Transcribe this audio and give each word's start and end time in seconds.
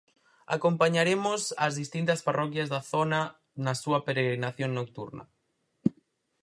Acompañaremos 0.57 1.41
as 1.65 1.73
distintas 1.81 2.23
parroquias 2.27 2.67
da 2.73 2.81
zona 2.91 3.21
na 3.65 3.73
súa 3.81 3.99
peregrinación 4.07 4.69
nocturna. 4.79 5.23